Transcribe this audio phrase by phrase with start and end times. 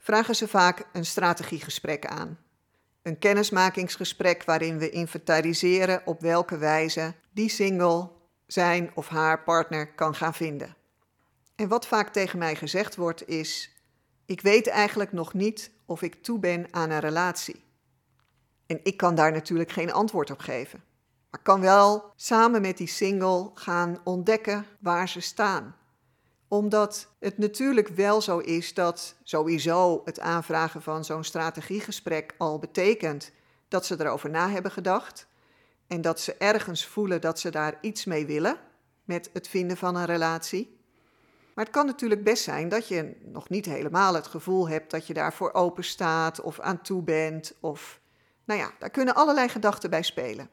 [0.00, 2.38] vragen ze vaak een strategiegesprek aan.
[3.02, 8.10] Een kennismakingsgesprek waarin we inventariseren op welke wijze die single
[8.46, 10.76] zijn of haar partner kan gaan vinden.
[11.56, 13.76] En wat vaak tegen mij gezegd wordt is:
[14.26, 17.64] Ik weet eigenlijk nog niet of ik toe ben aan een relatie.
[18.66, 20.82] En ik kan daar natuurlijk geen antwoord op geven.
[21.30, 25.74] Maar kan wel samen met die single gaan ontdekken waar ze staan
[26.50, 33.30] omdat het natuurlijk wel zo is dat sowieso het aanvragen van zo'n strategiegesprek al betekent
[33.68, 35.26] dat ze erover na hebben gedacht.
[35.86, 38.58] En dat ze ergens voelen dat ze daar iets mee willen
[39.04, 40.78] met het vinden van een relatie.
[41.54, 45.06] Maar het kan natuurlijk best zijn dat je nog niet helemaal het gevoel hebt dat
[45.06, 47.54] je daarvoor open staat of aan toe bent.
[47.60, 48.00] Of,
[48.44, 50.48] nou ja, daar kunnen allerlei gedachten bij spelen.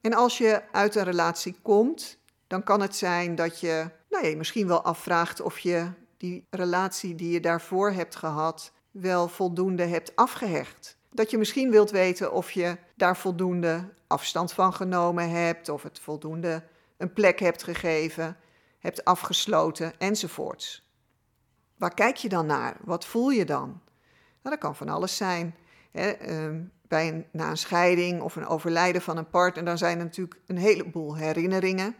[0.00, 4.36] En als je uit een relatie komt, dan kan het zijn dat je nou, je
[4.36, 10.16] misschien wel afvraagt of je die relatie die je daarvoor hebt gehad wel voldoende hebt
[10.16, 10.96] afgehecht.
[11.10, 15.98] Dat je misschien wilt weten of je daar voldoende afstand van genomen hebt, of het
[15.98, 16.62] voldoende
[16.96, 18.36] een plek hebt gegeven,
[18.78, 20.92] hebt afgesloten enzovoorts.
[21.76, 22.76] Waar kijk je dan naar?
[22.84, 23.68] Wat voel je dan?
[24.42, 25.54] Nou, dat kan van alles zijn.
[25.92, 26.08] Hè?
[26.08, 30.04] Ehm, bij een, na een scheiding of een overlijden van een partner, dan zijn er
[30.04, 31.96] natuurlijk een heleboel herinneringen.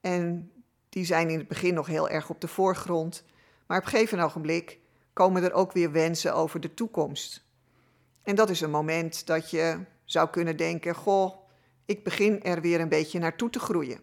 [0.00, 0.52] En
[0.92, 3.24] die zijn in het begin nog heel erg op de voorgrond.
[3.66, 4.78] Maar op een gegeven ogenblik
[5.12, 7.44] komen er ook weer wensen over de toekomst.
[8.22, 11.34] En dat is een moment dat je zou kunnen denken: Goh,
[11.84, 14.00] ik begin er weer een beetje naartoe te groeien.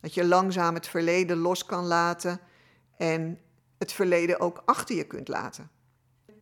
[0.00, 2.40] Dat je langzaam het verleden los kan laten
[2.96, 3.38] en
[3.78, 5.70] het verleden ook achter je kunt laten.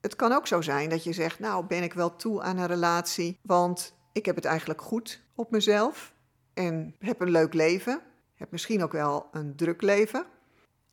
[0.01, 2.67] Het kan ook zo zijn dat je zegt: Nou, ben ik wel toe aan een
[2.67, 6.15] relatie, want ik heb het eigenlijk goed op mezelf
[6.55, 8.03] en heb een leuk leven
[8.39, 10.27] heb misschien ook wel een druk leven.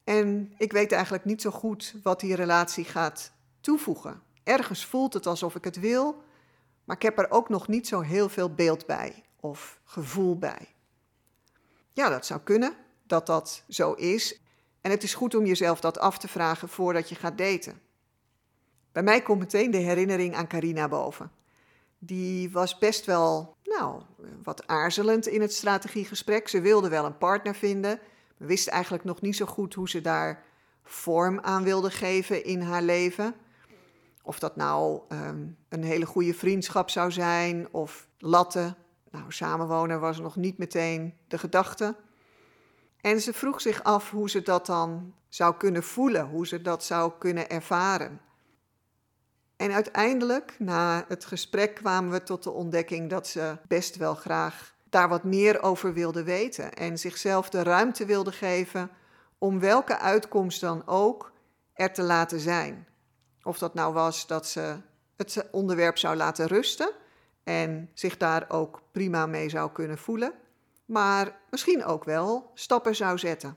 [0.04, 4.22] En ik weet eigenlijk niet zo goed wat die relatie gaat toevoegen.
[4.44, 6.24] Ergens voelt het alsof ik het wil,
[6.84, 10.76] maar ik heb er ook nog niet zo heel veel beeld bij of gevoel bij.
[11.92, 12.74] Ja, dat zou kunnen
[13.04, 14.40] dat dat zo is.
[14.82, 17.82] En het is goed om jezelf dat af te vragen voordat je gaat daten.
[18.92, 21.32] Bij mij komt meteen de herinnering aan Carina boven.
[22.06, 24.02] Die was best wel, nou,
[24.44, 26.48] wat aarzelend in het strategiegesprek.
[26.48, 28.00] Ze wilde wel een partner vinden,
[28.38, 30.44] maar wist eigenlijk nog niet zo goed hoe ze daar
[30.84, 33.36] vorm aan wilde geven in haar leven.
[34.24, 38.76] Of dat nou ehm, een hele goede vriendschap zou zijn of latten.
[39.12, 41.96] Nou, samenwonen was nog niet meteen de gedachte.
[43.02, 46.84] En ze vroeg zich af hoe ze dat dan zou kunnen voelen, hoe ze dat
[46.84, 48.22] zou kunnen ervaren.
[49.58, 54.76] En uiteindelijk, na het gesprek, kwamen we tot de ontdekking dat ze best wel graag
[54.90, 58.90] daar wat meer over wilde weten en zichzelf de ruimte wilde geven
[59.38, 61.32] om welke uitkomst dan ook
[61.74, 62.88] er te laten zijn.
[63.44, 64.76] Of dat nou was dat ze
[65.18, 66.92] het onderwerp zou laten rusten
[67.44, 70.34] en zich daar ook prima mee zou kunnen voelen,
[70.86, 73.56] maar misschien ook wel stappen zou zetten.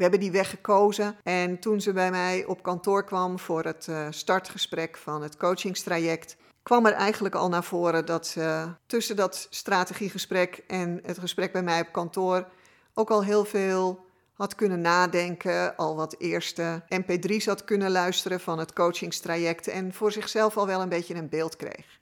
[0.00, 3.86] We hebben die weg gekozen en toen ze bij mij op kantoor kwam voor het
[3.90, 9.46] uh, startgesprek van het coachingstraject, kwam er eigenlijk al naar voren dat ze tussen dat
[9.50, 12.48] strategiegesprek en het gesprek bij mij op kantoor
[12.94, 18.58] ook al heel veel had kunnen nadenken, al wat eerste mp3's had kunnen luisteren van
[18.58, 22.00] het coachingstraject en voor zichzelf al wel een beetje een beeld kreeg.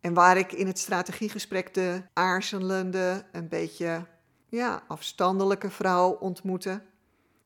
[0.00, 4.06] En waar ik in het strategiegesprek de aarzelende, een beetje
[4.48, 6.82] ja, afstandelijke vrouw ontmoette,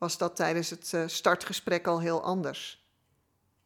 [0.02, 2.86] was dat tijdens het eh, startgesprek al heel anders.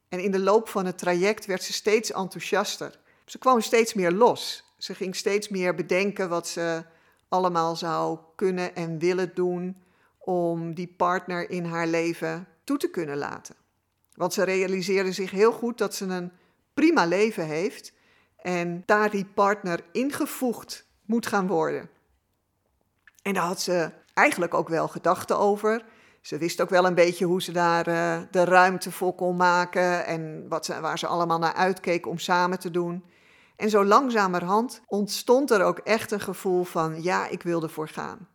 [0.09, 2.99] En in de loop van het traject werd ze steeds enthousiaster.
[3.25, 4.65] Ze kwam steeds meer los.
[4.79, 6.85] Ze ging steeds meer bedenken wat ze
[7.29, 9.77] allemaal zou kunnen en willen doen
[10.19, 13.55] om die partner in haar leven toe te kunnen laten.
[14.15, 16.33] Want ze realiseerde zich heel goed dat ze een
[16.75, 17.93] prima leven heeft
[18.37, 21.91] en daar die partner ingevoegd moet gaan worden.
[23.23, 25.85] En daar had ze eigenlijk ook wel gedachten over
[26.27, 30.07] ze wist ook wel een beetje hoe ze daar uh, de ruimte voor kon maken
[30.07, 33.05] en wat ze, waar ze allemaal naar uitkeek om samen te doen.
[33.57, 38.29] En zo langzamerhand ontstond er ook echt een gevoel van ja, ik wil ervoor gaan.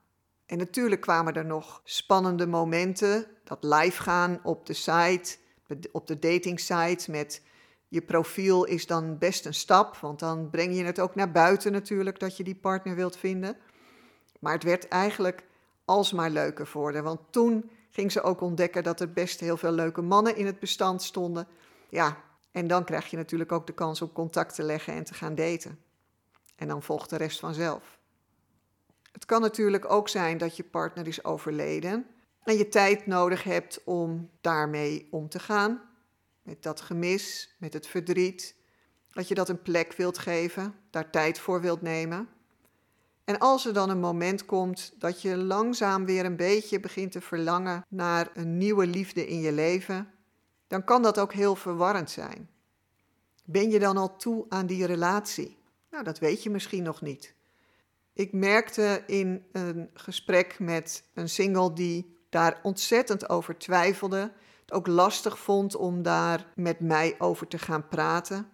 [0.46, 5.38] En natuurlijk kwamen er nog spannende momenten, dat live gaan op de site,
[5.92, 7.42] op de dating sites met
[7.88, 11.72] je profiel is dan best een stap, want dan breng je het ook naar buiten
[11.72, 13.58] natuurlijk dat je die partner wilt vinden.
[14.40, 15.44] Maar het werd eigenlijk
[15.86, 19.72] alsmaar leuker voor haar, want toen ging ze ook ontdekken dat er best heel veel
[19.72, 21.48] leuke mannen in het bestand stonden.
[21.90, 25.14] Ja, en dan krijg je natuurlijk ook de kans om contact te leggen en te
[25.14, 25.80] gaan daten.
[26.56, 28.00] En dan volgt de rest vanzelf.
[29.12, 32.08] Het kan natuurlijk ook zijn dat je partner is overleden
[32.44, 35.82] en je tijd nodig hebt om daarmee om te gaan.
[36.42, 38.56] Met dat gemis, met het verdriet.
[39.10, 42.30] Dat je dat een plek wilt geven, daar tijd voor wilt nemen.
[43.32, 47.22] En als er dan een moment komt dat je langzaam weer een beetje begint te
[47.22, 50.12] verlangen naar een nieuwe liefde in je leven,
[50.68, 52.50] dan kan dat ook heel verwarrend zijn.
[53.46, 55.58] Ben je dan al toe aan die relatie?
[55.92, 57.36] Nou, dat weet je misschien nog niet.
[58.14, 64.32] Ik merkte in een gesprek met een single die daar ontzettend over twijfelde,
[64.62, 68.50] het ook lastig vond om daar met mij over te gaan praten.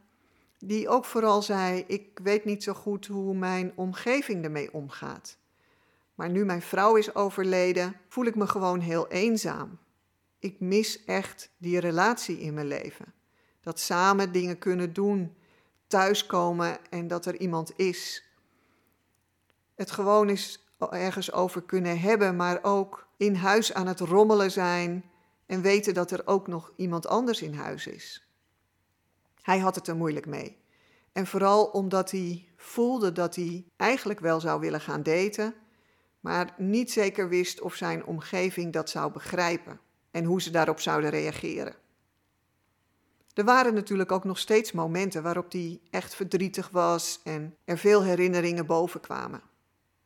[0.59, 5.37] Die ook vooral zei: Ik weet niet zo goed hoe mijn omgeving ermee omgaat.
[6.15, 9.79] Maar nu mijn vrouw is overleden, voel ik me gewoon heel eenzaam.
[10.39, 13.13] Ik mis echt die relatie in mijn leven.
[13.61, 15.35] Dat samen dingen kunnen doen,
[15.87, 18.23] thuiskomen en dat er iemand is.
[19.75, 25.03] Het gewoon is ergens over kunnen hebben, maar ook in huis aan het rommelen zijn
[25.45, 28.26] en weten dat er ook nog iemand anders in huis is.
[29.47, 30.57] Hij had het er moeilijk mee.
[31.11, 35.53] En vooral omdat hij voelde dat hij eigenlijk wel zou willen gaan daten,
[36.19, 39.79] maar niet zeker wist of zijn omgeving dat zou begrijpen
[40.11, 41.75] en hoe ze daarop zouden reageren.
[43.33, 48.03] Er waren natuurlijk ook nog steeds momenten waarop hij echt verdrietig was en er veel
[48.03, 49.41] herinneringen boven kwamen.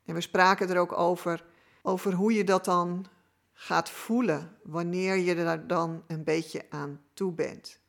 [0.05, 1.45] En we spraken er ook over,
[1.81, 3.05] over hoe je dat dan
[3.53, 7.80] gaat voelen wanneer je er dan een beetje aan toe bent.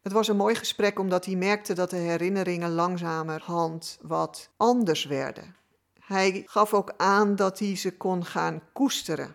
[0.00, 5.56] Het was een mooi gesprek omdat hij merkte dat de herinneringen langzamerhand wat anders werden.
[6.00, 9.34] Hij gaf ook aan dat hij ze kon gaan koesteren.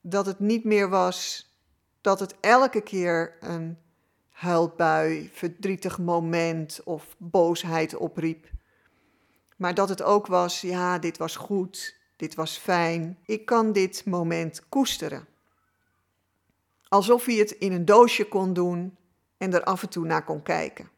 [0.00, 1.50] Dat het niet meer was
[2.00, 3.78] dat het elke keer een
[4.30, 8.46] huilbui, verdrietig moment of boosheid opriep.
[9.56, 14.04] Maar dat het ook was, ja, dit was goed, dit was fijn, ik kan dit
[14.04, 15.26] moment koesteren.
[16.88, 18.96] Alsof hij het in een doosje kon doen
[19.38, 20.90] en er af en toe naar kon kijken.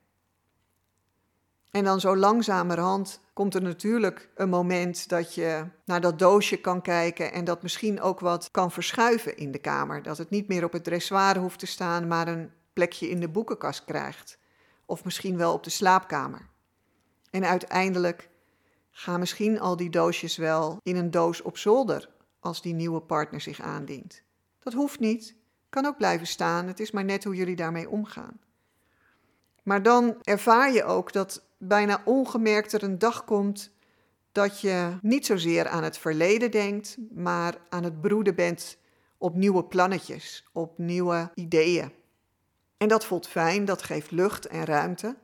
[1.71, 6.83] En dan zo langzamerhand komt er natuurlijk een moment dat je naar dat doosje kan
[6.83, 10.03] kijken en dat misschien ook wat kan verschuiven in de kamer.
[10.03, 13.29] Dat het niet meer op het dressoir hoeft te staan, maar een plekje in de
[13.29, 14.39] boekenkast krijgt.
[14.87, 16.49] Of misschien wel op de slaapkamer.
[17.31, 18.29] En uiteindelijk
[18.91, 22.09] gaan misschien al die doosjes wel in een doos op zolder
[22.41, 24.23] als die nieuwe partner zich aandient.
[24.59, 25.35] Dat hoeft niet,
[25.69, 28.41] kan ook blijven staan, het is maar net hoe jullie daarmee omgaan.
[29.63, 33.71] Maar dan ervaar je ook dat bijna ongemerkt er een dag komt
[34.33, 38.79] dat je niet zozeer aan het verleden denkt, maar aan het broeden bent
[39.19, 41.93] op nieuwe plannetjes, op nieuwe ideeën.
[42.77, 45.17] En dat voelt fijn, dat geeft lucht en ruimte.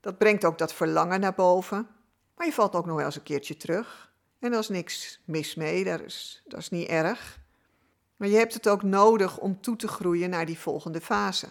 [0.00, 1.88] Dat brengt ook dat verlangen naar boven.
[2.36, 4.12] Maar je valt ook nog wel eens een keertje terug.
[4.38, 7.39] En daar is niks mis mee, dat is, dat is niet erg.
[8.20, 11.48] Maar je hebt het ook nodig om toe te groeien naar die volgende fase.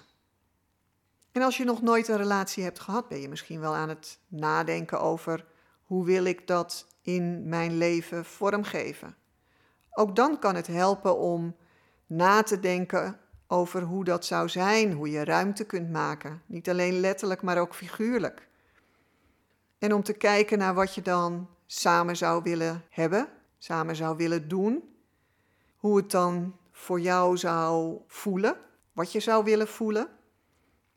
[1.31, 4.19] En als je nog nooit een relatie hebt gehad, ben je misschien wel aan het
[4.27, 5.45] nadenken over
[5.83, 9.15] hoe wil ik dat in mijn leven vormgeven.
[9.91, 11.55] Ook dan kan het helpen om
[12.05, 16.41] na te denken over hoe dat zou zijn, hoe je ruimte kunt maken.
[16.45, 18.47] Niet alleen letterlijk, maar ook figuurlijk.
[19.77, 23.27] En om te kijken naar wat je dan samen zou willen hebben,
[23.57, 24.83] samen zou willen doen.
[25.77, 28.57] Hoe het dan voor jou zou voelen,
[28.93, 30.07] wat je zou willen voelen.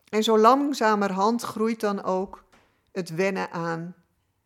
[0.09, 2.43] En zo langzamerhand groeit dan ook
[2.91, 3.95] het wennen aan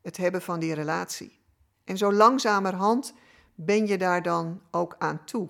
[0.02, 1.40] het hebben van die relatie.
[1.84, 3.14] En zo langzamerhand
[3.56, 5.50] ben je daar dan ook aan toe.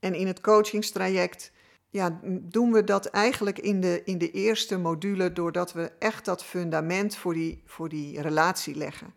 [0.00, 1.52] En in het coachingstraject
[1.90, 6.44] ja, doen we dat eigenlijk in de, in de eerste module doordat we echt dat
[6.44, 9.14] fundament voor die, voor die relatie leggen.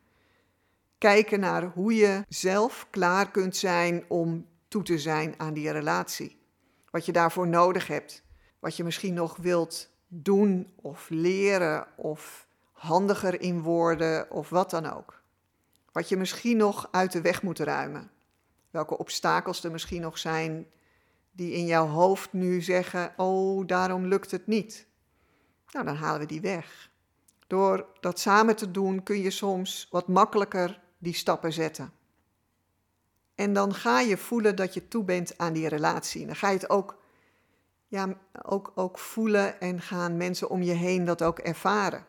[0.97, 6.39] Kijken naar hoe je zelf klaar kunt zijn om toe te zijn aan die relatie.
[6.91, 8.23] Wat je daarvoor nodig hebt.
[8.59, 14.85] Wat je misschien nog wilt doen of leren of handiger in worden of wat dan
[14.85, 15.21] ook.
[15.91, 18.11] Wat je misschien nog uit de weg moet ruimen.
[18.69, 20.67] Welke obstakels er misschien nog zijn
[21.31, 24.87] die in jouw hoofd nu zeggen: Oh, daarom lukt het niet.
[25.71, 26.89] Nou, dan halen we die weg.
[27.47, 31.93] Door dat samen te doen kun je soms wat makkelijker die stappen zetten.
[33.41, 36.25] En dan ga je voelen dat je toe bent aan die relatie.
[36.25, 36.97] Dan ga je het ook
[37.87, 42.05] ja, ook, ook voelen en gaan mensen om je heen dat ook ervaren.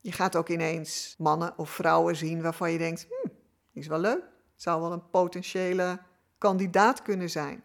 [0.00, 3.28] Je gaat ook ineens mannen of vrouwen zien waarvan je denkt, hm,
[3.72, 4.22] is wel leuk.
[4.54, 5.98] Zou wel een potentiële
[6.38, 7.64] kandidaat kunnen zijn.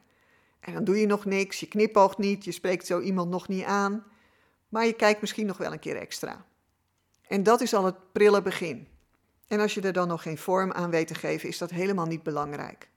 [0.59, 3.63] En dan doe je nog niks, je knipoogt niet, je spreekt zo iemand nog niet
[3.63, 4.03] aan,
[4.69, 6.45] maar je kijkt misschien nog wel een keer extra.
[7.27, 8.87] En dat is al het prille begin.
[9.49, 12.05] En als je er dan nog geen vorm aan weet te geven, is dat helemaal
[12.05, 12.89] niet belangrijk.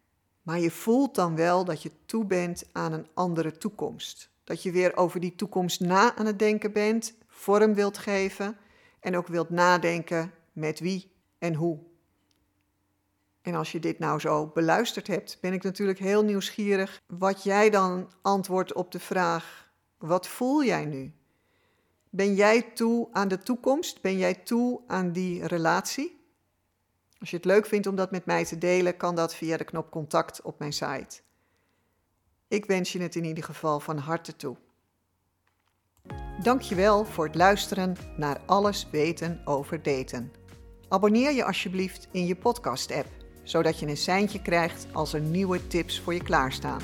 [0.42, 4.30] Maar je voelt dan wel dat je toe bent aan een andere toekomst.
[4.44, 8.56] Dat je weer over die toekomst na aan het denken bent, vorm wilt geven
[9.00, 11.78] en ook wilt nadenken met wie en hoe.
[13.42, 17.70] En als je dit nou zo beluisterd hebt, ben ik natuurlijk heel nieuwsgierig wat jij
[17.70, 21.12] dan antwoordt op de vraag: wat voel jij nu?
[22.10, 24.00] Ben jij toe aan de toekomst?
[24.00, 26.21] Ben jij toe aan die relatie?
[27.22, 29.64] Als je het leuk vindt om dat met mij te delen, kan dat via de
[29.64, 31.20] knop contact op mijn site.
[32.48, 34.56] Ik wens je het in ieder geval van harte toe.
[36.42, 40.32] Dankjewel voor het luisteren naar Alles weten over daten.
[40.88, 43.08] Abonneer je alsjeblieft in je podcast-app,
[43.42, 46.80] zodat je een seintje krijgt als er nieuwe tips voor je klaarstaan.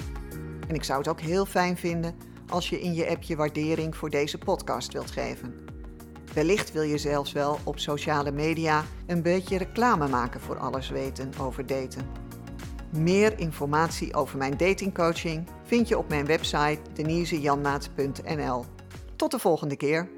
[0.69, 2.17] En ik zou het ook heel fijn vinden
[2.49, 5.68] als je in je app je waardering voor deze podcast wilt geven.
[6.39, 11.33] Wellicht wil je zelfs wel op sociale media een beetje reclame maken voor alles weten
[11.41, 12.07] over daten.
[12.91, 18.65] Meer informatie over mijn datingcoaching vind je op mijn website denisejanmaat.nl.
[19.17, 20.18] Tot de volgende keer.